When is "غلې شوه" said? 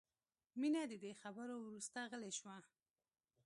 2.11-2.57